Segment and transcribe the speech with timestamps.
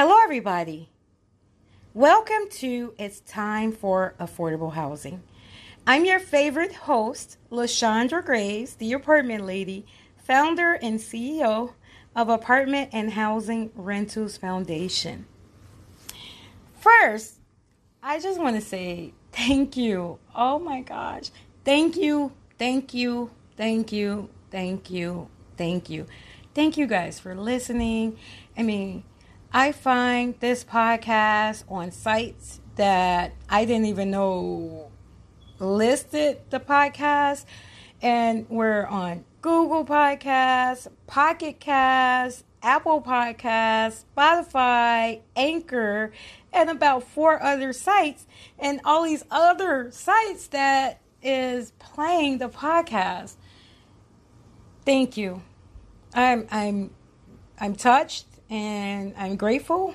[0.00, 0.90] Hello, everybody.
[1.92, 5.24] Welcome to It's Time for Affordable Housing.
[5.88, 11.72] I'm your favorite host, LaShondra Graves, the apartment lady, founder and CEO
[12.14, 15.26] of Apartment and Housing Rentals Foundation.
[16.78, 17.40] First,
[18.00, 20.20] I just want to say thank you.
[20.32, 21.32] Oh my gosh.
[21.64, 26.06] Thank you, thank you, thank you, thank you, thank you.
[26.54, 28.16] Thank you guys for listening.
[28.56, 29.02] I mean,
[29.52, 34.90] I find this podcast on sites that I didn't even know
[35.58, 37.46] listed the podcast.
[38.02, 46.12] And we're on Google Podcasts, Pocket Casts, Apple Podcasts, Spotify, Anchor,
[46.52, 48.26] and about four other sites,
[48.58, 53.36] and all these other sites that is playing the podcast.
[54.84, 55.42] Thank you.
[56.14, 56.90] I'm I'm
[57.58, 59.94] I'm touched and I'm grateful.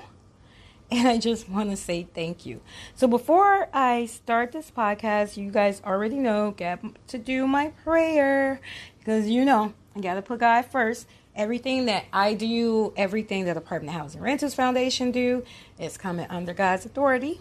[0.90, 2.60] And I just want to say thank you.
[2.94, 8.60] So before I start this podcast, you guys already know, get to do my prayer
[8.98, 11.08] because you know I got to put God first.
[11.34, 15.42] Everything that I do, everything that Apartment Housing Rentals Foundation do,
[15.80, 17.40] is coming under God's authority.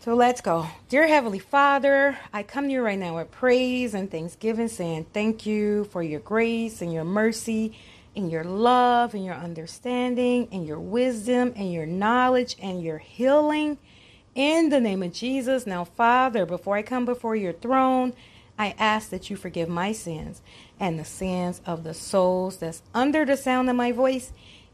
[0.00, 0.68] So let's go.
[0.88, 5.46] Dear Heavenly Father, I come to you right now with praise and thanksgiving, saying thank
[5.46, 7.76] you for your grace and your mercy
[8.18, 13.78] and your love and your understanding and your wisdom and your knowledge and your healing.
[14.34, 15.66] In the name of Jesus.
[15.66, 18.12] Now, Father, before I come before your throne,
[18.58, 20.42] I ask that you forgive my sins
[20.80, 24.32] and the sins of the souls that's under the sound of my voice,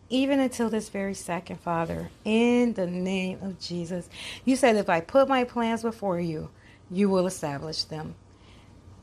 [0.08, 4.08] even until this very second, Father, in the name of Jesus.
[4.46, 6.48] You said, if I put my plans before you,
[6.90, 8.14] you will establish them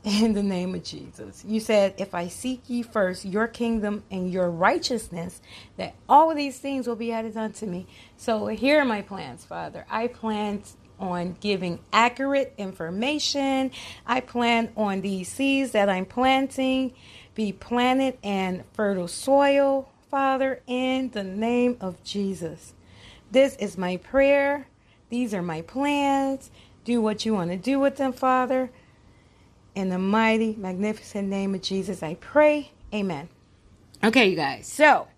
[0.22, 1.44] in the name of Jesus.
[1.46, 5.40] You said, If I seek ye first your kingdom and your righteousness,
[5.76, 7.86] that all of these things will be added unto me.
[8.16, 9.86] So here are my plans, Father.
[9.90, 10.62] I plan
[10.98, 13.70] on giving accurate information.
[14.06, 16.94] I plan on these seeds that I'm planting
[17.34, 22.74] be planted in fertile soil, Father, in the name of Jesus.
[23.30, 24.66] This is my prayer.
[25.08, 26.50] These are my plans.
[26.84, 28.70] Do what you want to do with them, Father.
[29.74, 32.72] In the mighty, magnificent name of Jesus, I pray.
[32.92, 33.28] Amen.
[34.04, 34.66] Okay, you guys.
[34.66, 35.08] So,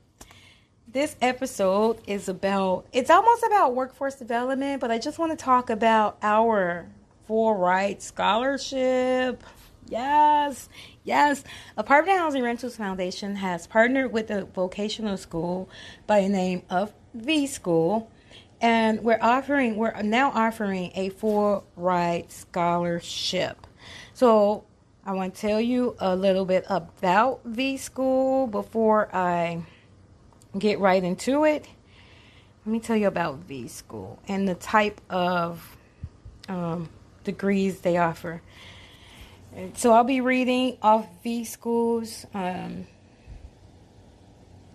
[0.86, 5.70] this episode is about, it's almost about workforce development, but I just want to talk
[5.70, 6.86] about our
[7.26, 9.42] Full right Scholarship.
[9.88, 10.68] Yes,
[11.02, 11.42] yes.
[11.76, 15.68] Apartment Housing Rentals Foundation has partnered with a vocational school
[16.06, 18.10] by the name of V School.
[18.60, 23.66] And we're offering, we're now offering a full ride scholarship.
[24.14, 24.64] So
[25.04, 29.64] I want to tell you a little bit about V School before I
[30.56, 31.66] get right into it.
[32.64, 35.76] Let me tell you about V School and the type of
[36.48, 36.88] um,
[37.24, 38.40] degrees they offer.
[39.74, 42.86] So I'll be reading off V School's um,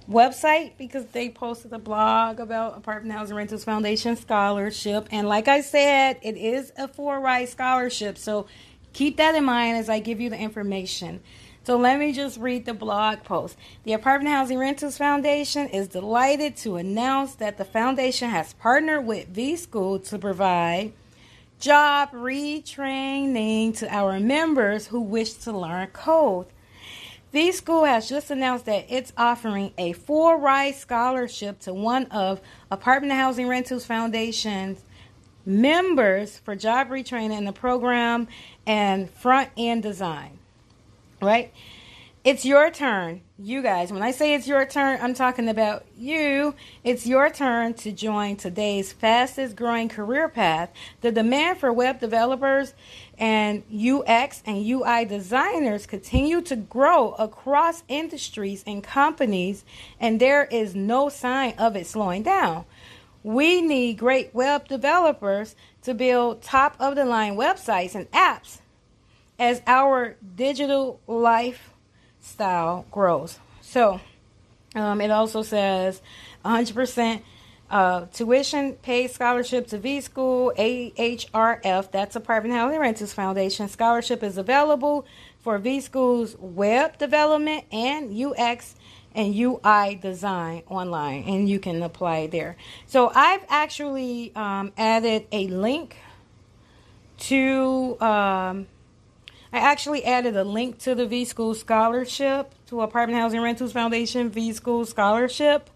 [0.09, 5.07] website because they posted a blog about Apartment Housing Rentals Foundation scholarship.
[5.11, 8.17] And like I said, it is a four ride scholarship.
[8.17, 8.47] So
[8.99, 11.21] Keep that in mind as I give you the information.
[11.63, 13.55] So let me just read the blog post.
[13.85, 19.29] The Apartment Housing Rentals Foundation is delighted to announce that the foundation has partnered with
[19.29, 20.91] V School to provide
[21.61, 26.47] job retraining to our members who wish to learn code.
[27.31, 32.41] V School has just announced that it's offering a full ride scholarship to one of
[32.69, 34.83] Apartment Housing Rentals Foundation's
[35.49, 38.27] members for job retraining in the program
[38.67, 40.37] and front end design.
[41.21, 41.51] Right?
[42.23, 43.91] It's your turn, you guys.
[43.91, 46.53] When I say it's your turn, I'm talking about you.
[46.83, 50.69] It's your turn to join today's fastest growing career path.
[50.99, 52.73] The demand for web developers
[53.17, 59.63] and UX and UI designers continue to grow across industries and companies,
[59.99, 62.65] and there is no sign of it slowing down.
[63.23, 68.59] We need great web developers to build top of the line websites and apps
[69.37, 73.39] as our digital lifestyle grows.
[73.61, 73.99] So
[74.75, 76.01] um, it also says
[76.45, 77.21] 100%
[77.69, 81.91] uh, tuition paid scholarship to V School AHRF.
[81.91, 83.67] That's Apartment Housing Rentals Foundation.
[83.67, 85.05] Scholarship is available
[85.39, 88.75] for V School's web development and UX
[89.19, 92.55] and UI design online, and you can apply there.
[92.87, 95.97] So I've actually um, added a link
[97.27, 97.99] to.
[97.99, 98.67] Um,
[99.51, 104.29] I actually added a link to the V School Scholarship to Apartment Housing Rentals Foundation
[104.29, 105.69] V School Scholarship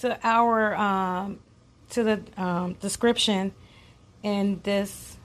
[0.00, 1.38] to our um,
[1.90, 3.54] to the um, description
[4.22, 5.16] in this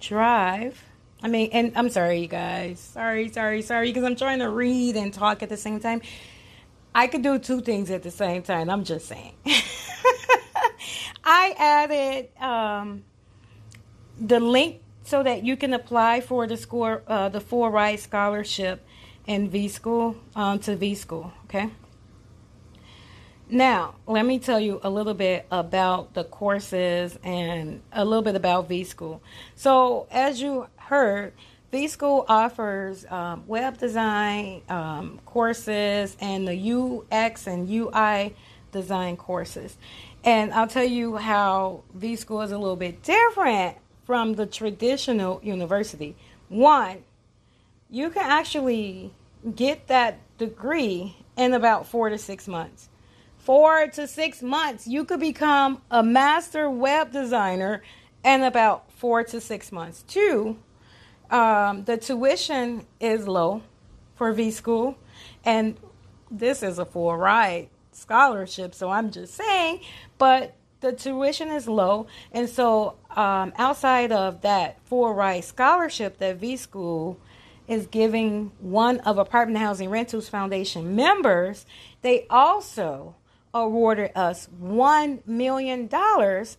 [0.00, 0.82] drive.
[1.22, 2.80] I mean, and I'm sorry, you guys.
[2.80, 6.00] Sorry, sorry, sorry, because I'm trying to read and talk at the same time.
[6.98, 8.68] I could do two things at the same time.
[8.68, 9.32] I'm just saying.
[11.24, 13.04] I added um,
[14.20, 18.84] the link so that you can apply for the score, uh, the full ride scholarship
[19.28, 21.32] in V School um, to V School.
[21.44, 21.70] Okay.
[23.48, 28.34] Now, let me tell you a little bit about the courses and a little bit
[28.34, 29.22] about V School.
[29.54, 31.32] So, as you heard,
[31.70, 38.34] V School offers um, web design um, courses and the UX and UI
[38.72, 39.76] design courses.
[40.24, 45.40] And I'll tell you how V School is a little bit different from the traditional
[45.42, 46.16] university.
[46.48, 47.04] One,
[47.90, 49.10] you can actually
[49.54, 52.88] get that degree in about four to six months
[53.48, 57.82] four to six months, you could become a master web designer
[58.22, 60.04] in about four to six months.
[60.06, 60.58] Two,
[61.30, 63.62] um, the tuition is low
[64.14, 64.96] for V School,
[65.44, 65.76] and
[66.30, 69.80] this is a full ride scholarship, so I'm just saying,
[70.18, 76.36] but the tuition is low, and so um, outside of that full ride scholarship that
[76.36, 77.18] V School
[77.68, 81.66] is giving one of Apartment Housing Rentals Foundation members,
[82.00, 83.14] they also
[83.52, 85.88] awarded us $1 million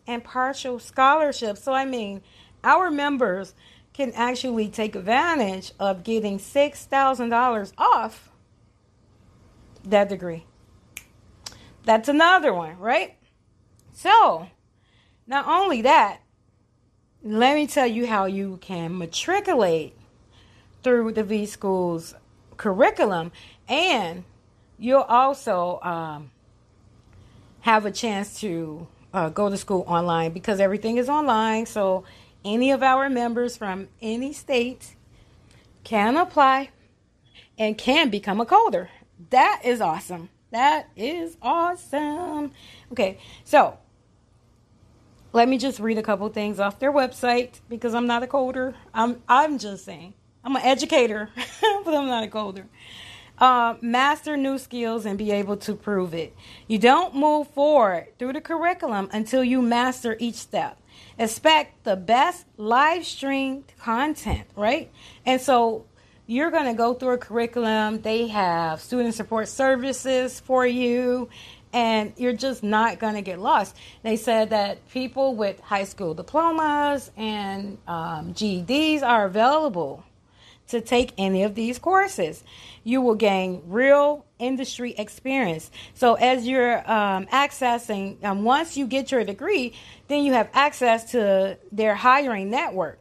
[0.07, 1.63] in partial scholarships.
[1.63, 2.22] So, I mean,
[2.63, 3.56] our members
[4.00, 8.31] can actually take advantage of getting $6,000 off
[9.84, 10.46] that degree.
[11.84, 13.18] That's another one, right?
[13.92, 14.48] So,
[15.28, 16.22] not only that,
[17.24, 19.98] let me tell you how you can matriculate
[20.81, 22.16] through the V School's
[22.56, 23.34] curriculum,
[23.68, 24.24] and
[24.78, 26.31] you'll also um,
[27.62, 31.66] have a chance to uh, go to school online because everything is online.
[31.66, 32.06] So
[32.44, 34.95] any of our members from any state
[35.83, 36.69] can apply
[37.57, 38.88] and can become a coder.
[39.30, 40.30] That is awesome.
[40.51, 42.51] That is awesome.
[42.91, 43.77] Okay, so
[45.33, 48.74] let me just read a couple things off their website because I'm not a coder.
[48.94, 50.13] I'm I'm just saying
[50.44, 51.30] I'm an educator,
[51.62, 52.65] but I'm not a coder
[53.39, 56.36] uh, master new skills and be able to prove it.
[56.68, 60.77] You don't move forward through the curriculum until you master each step.
[61.18, 64.91] Expect the best live streamed content, right?
[65.25, 65.86] And so
[66.27, 68.01] you're going to go through a curriculum.
[68.01, 71.30] They have student support services for you,
[71.74, 73.75] and you're just not going to get lost.
[74.03, 80.03] They said that people with high school diplomas and um, GEDs are available
[80.69, 82.44] to take any of these courses.
[82.83, 85.69] You will gain real industry experience.
[85.94, 89.74] So, as you're um, accessing, um, once you get your degree,
[90.07, 93.00] then you have access to their hiring network.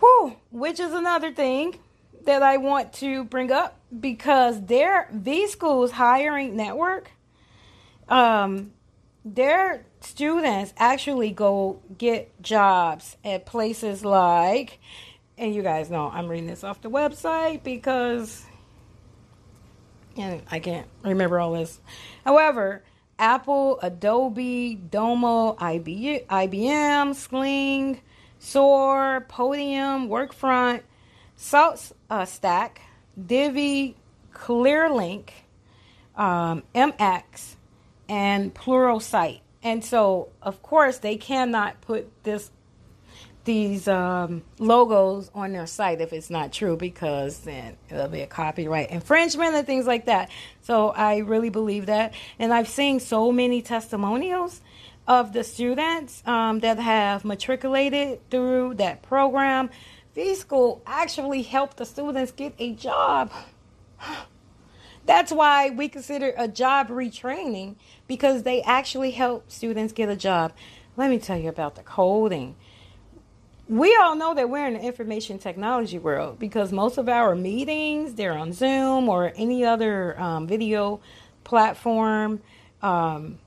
[0.00, 1.78] Whew, which is another thing
[2.24, 7.10] that I want to bring up because their V Schools hiring network,
[8.08, 8.72] um,
[9.24, 14.78] their students actually go get jobs at places like
[15.40, 18.44] and you guys know I'm reading this off the website because
[20.16, 21.80] and I can't remember all this.
[22.24, 22.84] However,
[23.18, 28.00] Apple, Adobe, Domo, IBM, Sling,
[28.38, 30.82] SOAR, Podium, Workfront,
[31.36, 32.82] Salt uh, Stack,
[33.26, 33.96] Divvy,
[34.34, 35.30] ClearLink,
[36.16, 37.54] um, MX,
[38.08, 39.40] and Pluralsight.
[39.62, 42.50] And so, of course, they cannot put this
[43.44, 48.26] these um, logos on their site if it's not true because then it'll be a
[48.26, 50.30] copyright infringement and things like that.
[50.62, 52.14] So I really believe that.
[52.38, 54.60] And I've seen so many testimonials
[55.06, 59.70] of the students um, that have matriculated through that program.
[60.14, 63.32] V School actually helped the students get a job.
[65.06, 70.52] That's why we consider a job retraining because they actually help students get a job.
[70.96, 72.54] Let me tell you about the coding
[73.70, 78.14] we all know that we're in the information technology world because most of our meetings
[78.14, 81.00] they're on zoom or any other um, video
[81.44, 82.40] platform.
[82.82, 83.38] Um,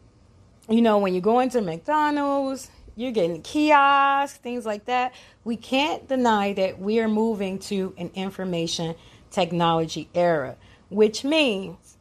[0.69, 5.13] you know when you go into mcdonald's you're getting kiosks things like that.
[5.43, 8.95] We can't deny that we are moving to an information
[9.29, 10.55] technology era
[10.87, 11.97] which means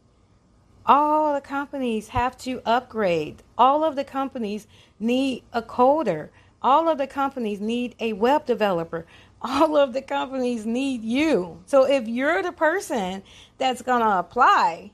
[0.86, 3.42] all the companies have to upgrade.
[3.56, 4.66] All of the companies
[5.00, 6.28] need a coder
[6.62, 9.06] all of the companies need a web developer.
[9.42, 11.62] All of the companies need you.
[11.66, 13.24] So if you're the person
[13.58, 14.92] that's going to apply,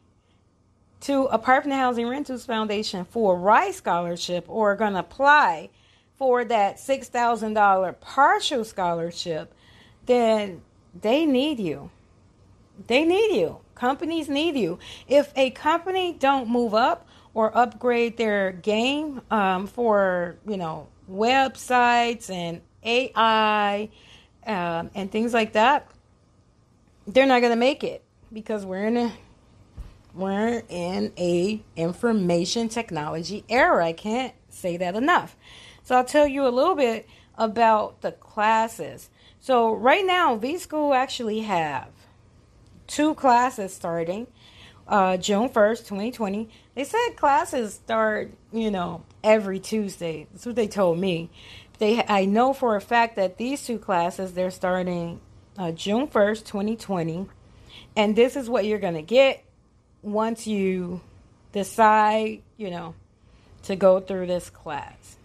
[1.01, 5.71] to Apartment Housing Rentals Foundation for a RISE scholarship or going to apply
[6.17, 9.55] for that $6,000 partial scholarship,
[10.07, 10.63] then
[11.01, 11.91] they need you.
[12.87, 13.59] They need you.
[13.75, 14.79] Companies need you.
[15.07, 22.31] If a company don't move up or upgrade their game um, for, you know, websites
[22.31, 23.89] and AI
[24.47, 25.91] um, and things like that,
[27.07, 29.13] they're not going to make it because we're in a
[30.15, 33.87] we're in a information technology era.
[33.87, 35.37] I can't say that enough.
[35.85, 39.11] So I'll tell you a little bit about the classes.
[39.39, 41.89] So right now, V School actually have
[42.87, 44.27] two classes starting
[44.89, 46.49] uh, June 1st, 2020.
[46.75, 50.27] They said classes start, you know, every Tuesday.
[50.33, 51.31] That's what they told me.
[51.79, 55.21] They, I know for a fact that these two classes, they're starting
[55.57, 57.27] uh, June 1st, 2020.
[57.97, 59.45] And this is what you're going to get
[60.03, 61.01] once you
[61.53, 62.95] decide, you know,
[63.65, 65.17] to go through this class.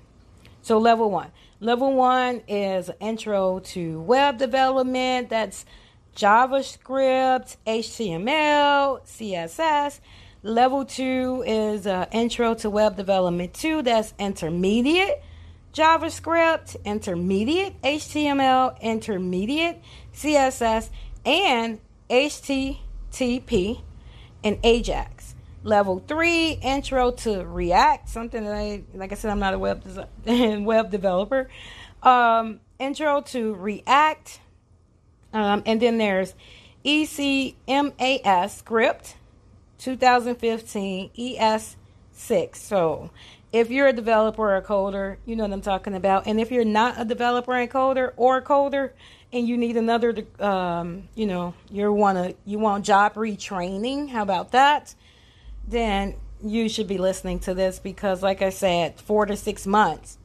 [0.62, 1.32] So, level one.
[1.60, 5.30] Level one is intro to web development.
[5.30, 5.66] That's
[6.16, 10.00] JavaScript, HTML, CSS.
[10.44, 13.82] Level two is uh, intro to web development two.
[13.82, 15.24] That's intermediate
[15.74, 19.82] JavaScript, intermediate HTML, intermediate
[20.14, 20.90] CSS,
[21.26, 21.80] and
[22.10, 23.82] HTTP
[24.44, 25.34] and Ajax.
[25.64, 29.84] Level three, intro to React, something that I, like I said, I'm not a web
[30.26, 31.50] web developer.
[32.04, 34.42] Um, intro to React,
[35.34, 36.34] um, and then there's
[36.86, 37.56] ECMAScript
[39.80, 42.56] 2015 ES6.
[42.56, 43.10] So
[43.52, 46.28] if you're a developer or a coder, you know what I'm talking about.
[46.28, 48.92] And if you're not a developer and coder or a coder,
[49.34, 54.10] and you need another, um, you know, you want you want job retraining.
[54.10, 54.94] How about that?
[55.68, 60.20] Then you should be listening to this because, like I said, four to six months,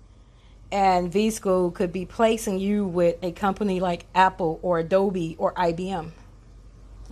[0.70, 5.54] and V School could be placing you with a company like Apple or Adobe or
[5.54, 6.10] IBM.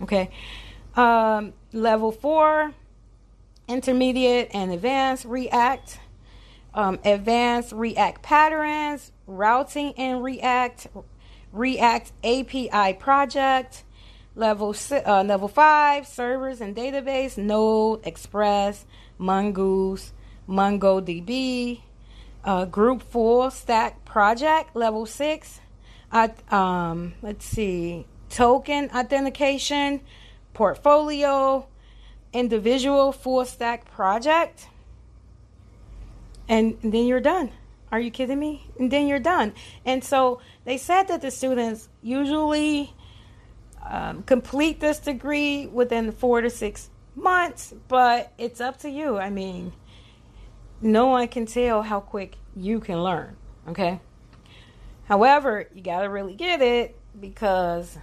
[0.03, 0.29] Okay,
[0.95, 2.73] um, level four,
[3.67, 5.99] intermediate and advanced React.
[6.73, 10.87] Um, advanced React patterns, routing in React,
[11.51, 13.83] React API project.
[14.35, 18.85] Level uh, level five servers and database Node, Express,
[19.17, 20.13] Mongoose,
[20.47, 21.81] MongoDB.
[22.71, 25.59] Group full stack project level six.
[26.09, 29.99] Uh, um, let's see, token authentication,
[30.53, 31.67] portfolio,
[32.31, 34.69] individual full stack project,
[36.47, 37.51] and then you're done.
[37.91, 38.65] Are you kidding me?
[38.79, 39.53] And then you're done.
[39.85, 42.93] And so they said that the students usually
[43.85, 49.17] um, complete this degree within four to six months, but it's up to you.
[49.17, 49.73] I mean,
[50.81, 53.35] no one can tell how quick you can learn,
[53.67, 53.99] okay?
[55.05, 57.97] However, you got to really get it because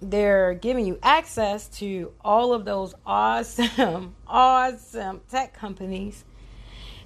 [0.00, 6.24] they're giving you access to all of those awesome, awesome tech companies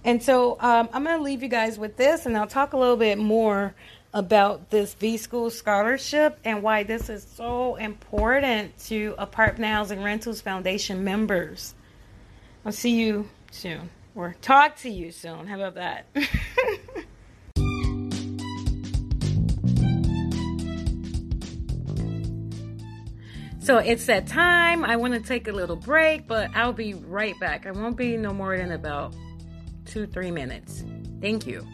[0.06, 2.76] and so um, I'm going to leave you guys with this, and I'll talk a
[2.76, 3.74] little bit more
[4.14, 10.40] about this V School scholarship and why this is so important to Apartment Housing Rentals
[10.40, 11.74] Foundation members.
[12.64, 15.46] I'll see you soon, or talk to you soon.
[15.46, 16.06] How about that?
[23.66, 24.84] So it's that time.
[24.84, 27.66] I want to take a little break, but I'll be right back.
[27.66, 29.12] I won't be no more than about
[29.84, 30.84] two, three minutes.
[31.20, 31.66] Thank you.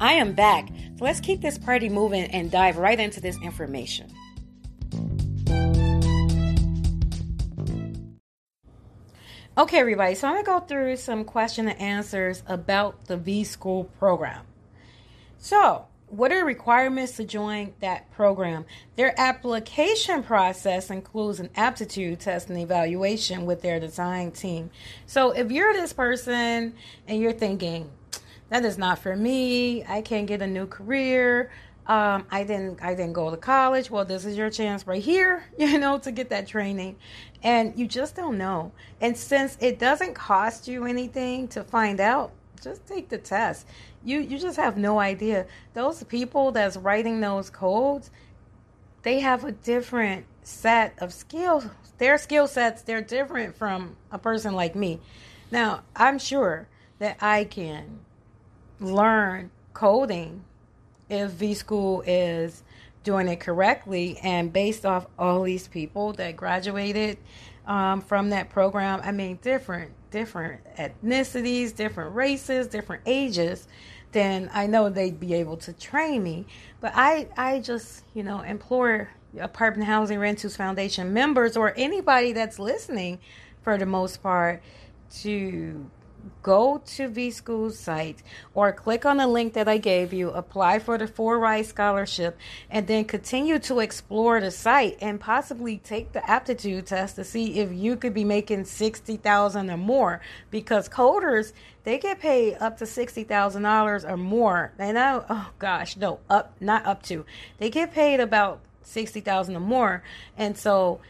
[0.00, 0.68] I am back.
[0.98, 4.10] So let's keep this party moving and dive right into this information.
[9.56, 13.84] Okay, everybody, so I'm to go through some question and answers about the V School
[13.84, 14.44] program.
[15.38, 18.64] So, what are requirements to join that program?
[18.96, 24.70] Their application process includes an aptitude test and evaluation with their design team.
[25.06, 26.74] So if you're this person
[27.06, 27.90] and you're thinking,
[28.50, 31.50] that is not for me, I can't get a new career,
[31.88, 33.90] um, I didn't I didn't go to college.
[33.90, 36.96] Well, this is your chance right here, you know, to get that training.
[37.42, 38.72] And you just don't know.
[39.00, 43.66] And since it doesn't cost you anything to find out, just take the test.
[44.04, 45.46] You you just have no idea.
[45.72, 48.10] Those people that's writing those codes,
[49.02, 51.66] they have a different set of skills.
[51.96, 55.00] Their skill sets they're different from a person like me.
[55.50, 58.00] Now, I'm sure that I can
[58.80, 60.44] learn coding
[61.08, 62.62] if V School is
[63.04, 67.16] doing it correctly and based off all these people that graduated
[67.66, 69.00] um, from that program.
[69.02, 73.68] I mean, different different ethnicities, different races, different ages.
[74.12, 76.46] Then I know they'd be able to train me.
[76.80, 79.08] But I I just you know implore
[79.38, 83.18] Apartment Housing Rentals Foundation members or anybody that's listening,
[83.62, 84.62] for the most part,
[85.20, 85.90] to
[86.42, 88.22] go to V School's site
[88.54, 92.38] or click on the link that I gave you, apply for the Four Rise Scholarship,
[92.70, 97.58] and then continue to explore the site and possibly take the aptitude test to see
[97.60, 100.20] if you could be making sixty thousand or more.
[100.50, 101.52] Because coders
[101.84, 104.72] they get paid up to sixty thousand dollars or more.
[104.78, 107.24] And I oh gosh, no, up not up to.
[107.58, 110.02] They get paid about sixty thousand or more.
[110.36, 111.00] And so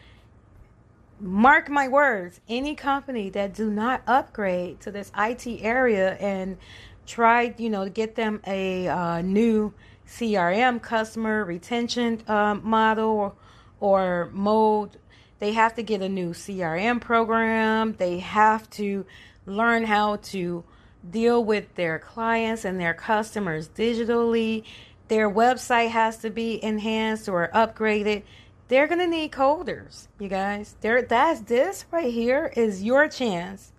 [1.19, 6.57] mark my words any company that do not upgrade to this IT area and
[7.05, 9.73] try you know to get them a uh, new
[10.07, 13.35] CRM customer retention um, model or,
[13.79, 14.97] or mode
[15.39, 17.95] they have to get a new CRM program.
[17.97, 19.05] They have to
[19.45, 20.63] learn how to
[21.09, 24.63] deal with their clients and their customers digitally.
[25.07, 28.23] Their website has to be enhanced or upgraded
[28.69, 30.75] they're gonna need coders, you guys.
[30.79, 33.73] There, that's this right here is your chance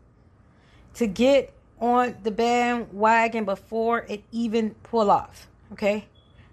[0.95, 5.49] to get on the bandwagon before it even pull off.
[5.73, 6.07] Okay,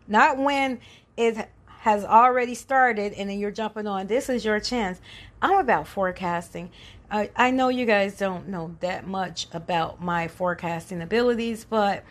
[0.08, 0.80] not when
[1.18, 4.08] it has already started and then you're jumping on.
[4.08, 5.02] This is your chance.
[5.42, 6.70] I'm about forecasting.
[7.10, 12.04] I, I know you guys don't know that much about my forecasting abilities, but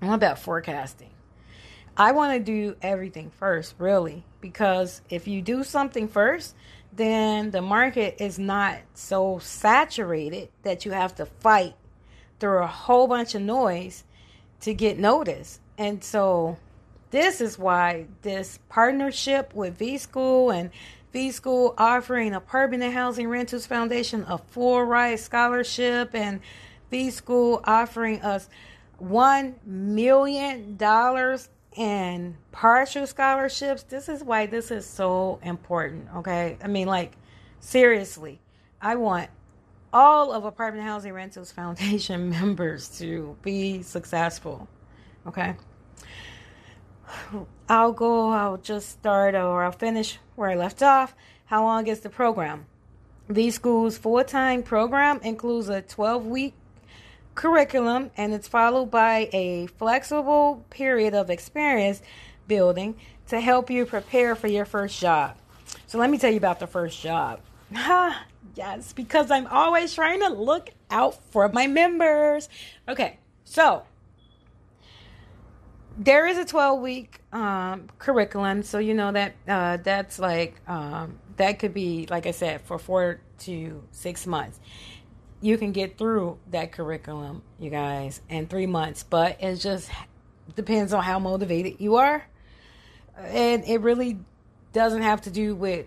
[0.00, 1.10] I'm about forecasting.
[1.96, 6.54] I want to do everything first, really, because if you do something first,
[6.92, 11.74] then the market is not so saturated that you have to fight
[12.40, 14.04] through a whole bunch of noise
[14.60, 15.60] to get noticed.
[15.76, 16.56] And so
[17.10, 20.70] this is why this partnership with V School and
[21.12, 26.40] V School offering Apartment Housing Rentals Foundation a full ride scholarship and
[26.90, 28.48] V School offering us
[29.02, 30.78] $1 million
[31.76, 33.82] and partial scholarships.
[33.84, 36.56] This is why this is so important, okay?
[36.62, 37.12] I mean, like,
[37.60, 38.40] seriously,
[38.80, 39.30] I want
[39.92, 44.68] all of Apartment Housing Rentals Foundation members to be successful,
[45.26, 45.56] okay?
[47.68, 51.14] I'll go, I'll just start or I'll finish where I left off.
[51.46, 52.66] How long is the program?
[53.28, 56.54] V School's full time program includes a 12 week
[57.34, 62.02] curriculum and it's followed by a flexible period of experience
[62.46, 62.96] building
[63.28, 65.36] to help you prepare for your first job.
[65.86, 67.40] So let me tell you about the first job.
[68.54, 72.48] yes, because I'm always trying to look out for my members.
[72.88, 73.84] Okay, so
[75.96, 81.18] there is a 12 week um, curriculum, so you know that uh, that's like um,
[81.36, 84.60] that could be like I said for four to six months
[85.42, 89.02] you can get through that curriculum, you guys, in three months.
[89.02, 89.90] But it just
[90.54, 92.24] depends on how motivated you are.
[93.18, 94.18] And it really
[94.72, 95.86] doesn't have to do with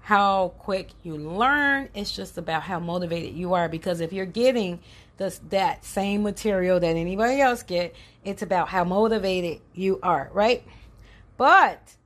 [0.00, 1.88] how quick you learn.
[1.94, 3.68] It's just about how motivated you are.
[3.68, 4.80] Because if you're getting
[5.18, 10.66] that same material that anybody else get, it's about how motivated you are, right?
[11.36, 11.96] But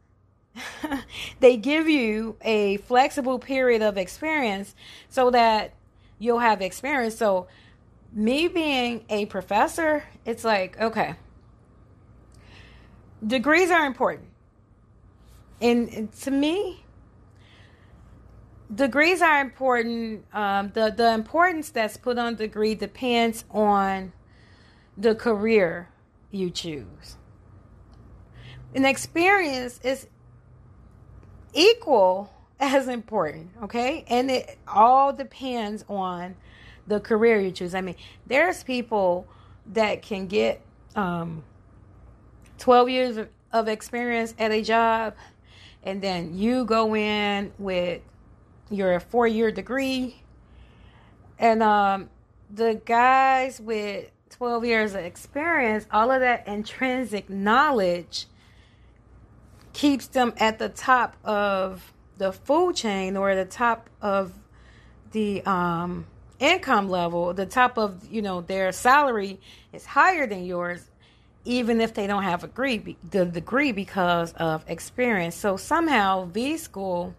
[1.40, 4.74] they give you a flexible period of experience
[5.08, 5.74] so that
[6.20, 7.16] you'll have experience.
[7.16, 7.48] So,
[8.12, 11.16] me being a professor, it's like, okay,
[13.26, 14.28] degrees are important.
[15.60, 16.84] And to me,
[18.72, 20.24] degrees are important.
[20.32, 24.12] Um, the, the importance that's put on degree depends on
[24.96, 25.88] the career
[26.30, 27.16] you choose.
[28.74, 30.06] An experience is
[31.52, 34.04] equal as important, okay?
[34.08, 36.36] And it all depends on
[36.86, 37.74] the career you choose.
[37.74, 37.96] I mean,
[38.26, 39.26] there's people
[39.72, 40.60] that can get
[40.94, 41.42] um,
[42.58, 45.14] 12 years of, of experience at a job,
[45.82, 48.02] and then you go in with
[48.70, 50.22] your four year degree,
[51.38, 52.10] and um,
[52.50, 58.26] the guys with 12 years of experience, all of that intrinsic knowledge
[59.72, 64.34] keeps them at the top of the food chain or the top of
[65.12, 66.06] the um,
[66.38, 69.40] income level, the top of you know their salary
[69.72, 70.84] is higher than yours,
[71.46, 75.34] even if they don't have a degree, the degree because of experience.
[75.34, 77.14] So somehow V School,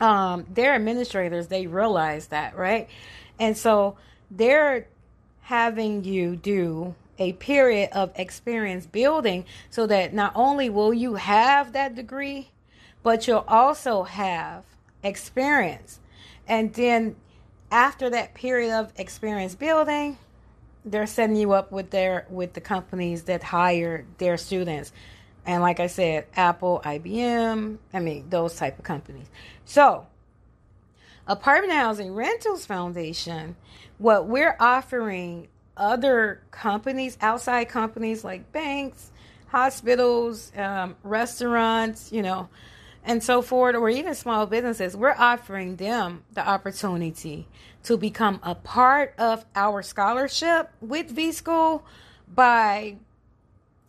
[0.00, 2.88] um, their administrators they realize that right,
[3.38, 3.96] and so
[4.32, 4.88] they're
[5.42, 11.74] having you do a period of experience building so that not only will you have
[11.74, 12.50] that degree,
[13.04, 14.64] but you'll also have
[15.04, 16.00] experience.
[16.48, 17.14] And then
[17.70, 20.18] after that period of experience building,
[20.84, 24.92] they're setting you up with their with the companies that hire their students.
[25.46, 29.26] And like I said, Apple, IBM, I mean those type of companies.
[29.64, 30.06] So,
[31.26, 33.56] Apartment Housing Rentals Foundation,
[33.98, 39.10] what we're offering other companies, outside companies like banks,
[39.48, 42.48] hospitals, um, restaurants, you know,
[43.04, 47.46] and so forth, or even small businesses, we're offering them the opportunity
[47.82, 51.84] to become a part of our scholarship with V School
[52.26, 52.96] by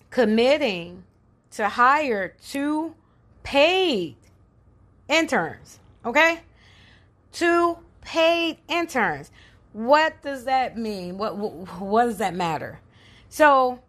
[0.10, 1.04] committing
[1.52, 2.94] to hire two
[3.44, 4.18] paid
[5.08, 5.80] interns.
[6.06, 6.42] Okay?
[7.32, 9.32] Two paid interns.
[9.72, 11.18] What does that mean?
[11.18, 12.80] What, what, what does that matter?
[13.30, 13.80] So,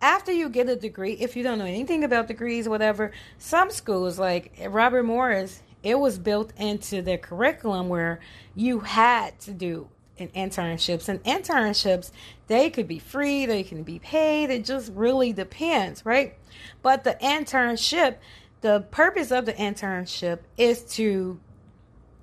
[0.00, 4.18] after you get a degree, if you don't know anything about degrees, whatever, some schools
[4.18, 8.20] like Robert Morris, it was built into their curriculum where
[8.54, 12.10] you had to do internships and internships
[12.46, 16.38] they could be free they can be paid it just really depends right?
[16.80, 18.16] But the internship
[18.62, 21.38] the purpose of the internship is to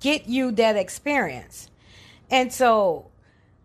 [0.00, 1.70] get you that experience.
[2.30, 3.06] And so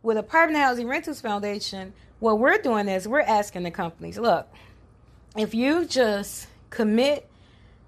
[0.02, 4.48] with apartment housing rentals foundation what we're doing is we're asking the companies look,
[5.38, 7.30] if you just commit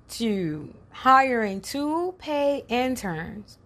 [0.09, 3.57] to hiring two paid interns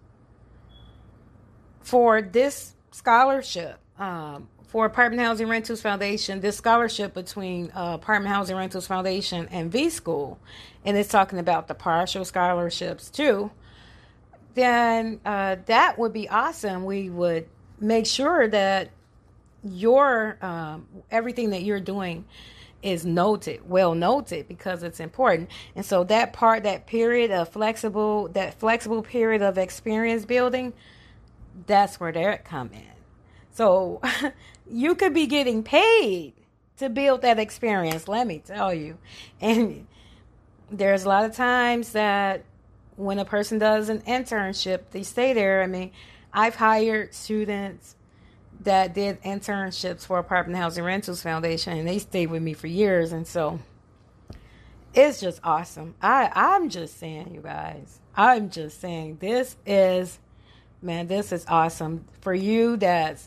[1.80, 8.56] for this scholarship um, for Apartment Housing Rentals Foundation, this scholarship between uh, Apartment Housing
[8.56, 10.38] Rentals Foundation and V School,
[10.84, 13.50] and it's talking about the partial scholarships too,
[14.54, 16.84] then uh, that would be awesome.
[16.84, 17.46] We would
[17.78, 18.90] make sure that
[19.64, 22.24] your um, everything that you're doing
[22.82, 25.50] is noted, well noted because it's important.
[25.74, 30.72] And so that part, that period of flexible, that flexible period of experience building,
[31.66, 32.82] that's where they come in.
[33.52, 34.00] So
[34.70, 36.34] you could be getting paid
[36.78, 38.98] to build that experience, let me tell you.
[39.40, 39.86] And
[40.70, 42.44] there's a lot of times that
[42.96, 45.62] when a person does an internship, they stay there.
[45.62, 45.92] I mean,
[46.32, 47.96] I've hired students
[48.66, 53.12] that did internships for Apartment Housing Rentals Foundation, and they stayed with me for years.
[53.12, 53.58] And so
[54.94, 55.94] it's just awesome.
[56.02, 58.00] I I'm just saying, you guys.
[58.14, 60.18] I'm just saying this is,
[60.82, 63.22] man, this is awesome for you that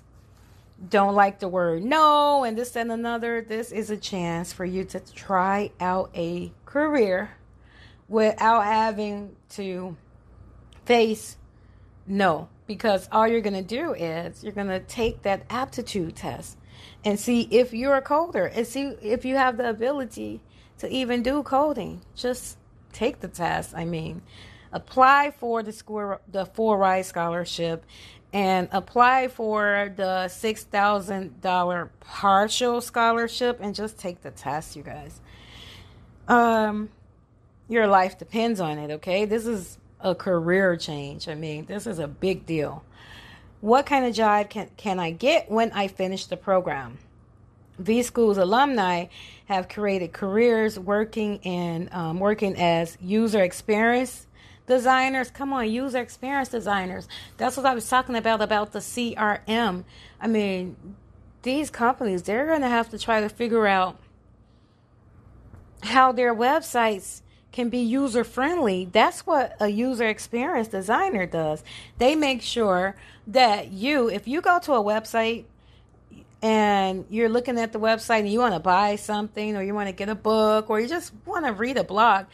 [0.87, 3.41] don't like the word no and this and another.
[3.41, 7.31] This is a chance for you to try out a career
[8.07, 9.95] without having to
[10.85, 11.37] face
[12.07, 16.55] no because all you're going to do is you're going to take that aptitude test
[17.03, 20.39] and see if you're a coder and see if you have the ability
[20.77, 21.99] to even do coding.
[22.15, 22.59] Just
[22.93, 23.73] take the test.
[23.75, 24.21] I mean,
[24.71, 27.83] apply for the school, the Full Ride Scholarship
[28.31, 35.19] and apply for the $6,000 partial scholarship and just take the test, you guys.
[36.27, 36.89] Um,
[37.67, 39.25] your life depends on it, okay?
[39.25, 41.27] This is a career change.
[41.27, 42.83] I mean, this is a big deal.
[43.61, 46.97] What kind of job can, can I get when I finish the program?
[47.77, 49.05] V School's alumni
[49.45, 54.27] have created careers working in um, working as user experience
[54.67, 55.31] designers.
[55.31, 57.07] Come on, user experience designers.
[57.37, 59.83] That's what I was talking about about the CRM.
[60.19, 60.75] I mean,
[61.41, 63.97] these companies they're going to have to try to figure out
[65.81, 68.85] how their websites can be user friendly.
[68.91, 71.63] That's what a user experience designer does.
[71.97, 72.95] They make sure
[73.27, 75.45] that you, if you go to a website
[76.41, 79.87] and you're looking at the website and you want to buy something or you want
[79.87, 82.25] to get a book or you just want to read a blog,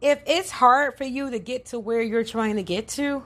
[0.00, 3.22] if it's hard for you to get to where you're trying to get to,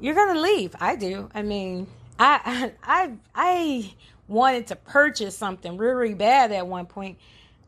[0.00, 0.74] you're going to leave.
[0.80, 1.30] I do.
[1.34, 1.86] I mean,
[2.18, 3.94] I I I
[4.28, 7.18] wanted to purchase something really bad at one point,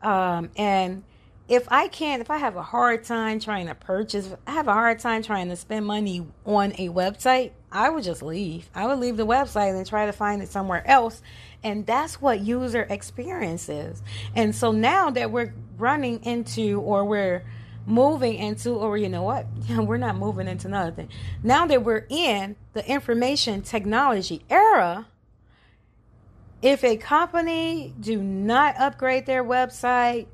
[0.01, 1.03] um, and
[1.47, 4.73] if I can't, if I have a hard time trying to purchase, I have a
[4.73, 8.69] hard time trying to spend money on a website, I would just leave.
[8.73, 11.21] I would leave the website and try to find it somewhere else.
[11.63, 14.01] And that's what user experience is.
[14.35, 17.43] And so now that we're running into or we're
[17.85, 21.09] moving into, or you know what, we're not moving into nothing.
[21.43, 25.05] Now that we're in the information technology era,
[26.63, 30.25] if a company do not upgrade their website,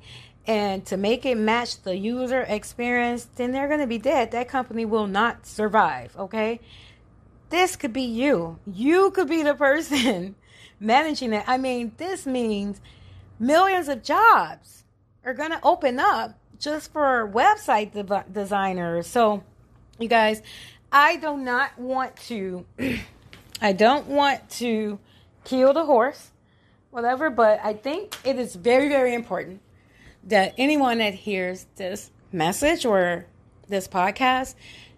[0.47, 4.31] and to make it match the user experience, then they're going to be dead.
[4.31, 6.59] That company will not survive, okay?
[7.49, 8.57] This could be you.
[8.65, 10.35] You could be the person
[10.79, 11.43] managing it.
[11.47, 12.81] I mean, this means
[13.39, 14.83] millions of jobs
[15.23, 19.07] are going to open up just for website de- designers.
[19.07, 19.43] So,
[19.99, 20.41] you guys,
[20.91, 22.65] I do not want to,
[23.61, 24.97] I don't want to
[25.43, 26.31] kill the horse,
[26.89, 29.61] whatever, but I think it is very, very important
[30.25, 33.25] that anyone that hears this message or
[33.67, 34.55] this podcast,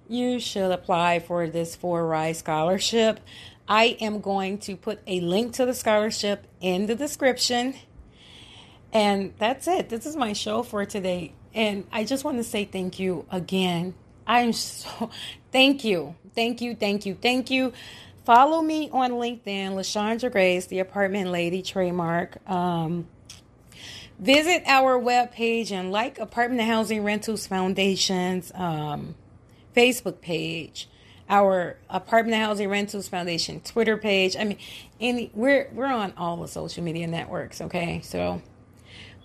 [0.07, 3.19] you should apply for this For Rise scholarship.
[3.67, 7.75] I am going to put a link to the scholarship in the description.
[8.91, 9.89] And that's it.
[9.89, 11.33] This is my show for today.
[11.53, 13.93] And I just want to say thank you again.
[14.27, 15.09] I'm so,
[15.51, 16.15] thank you.
[16.36, 16.75] Thank you.
[16.75, 17.15] Thank you.
[17.15, 17.73] Thank you.
[18.25, 22.38] Follow me on LinkedIn, LaShondra Grace, the apartment lady trademark.
[22.49, 23.07] Um,
[24.19, 29.15] visit our webpage and like Apartment Housing Rentals Foundation's um,
[29.76, 30.89] Facebook page,
[31.30, 34.36] our Apartment Housing Rentals Foundation Twitter page.
[34.38, 34.58] I mean,
[34.99, 37.62] any we're we're on all the social media networks.
[37.62, 38.41] Okay, so